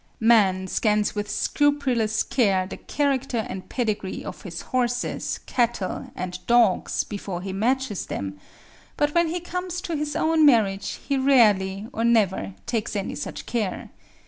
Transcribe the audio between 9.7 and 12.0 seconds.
to his own marriage he rarely,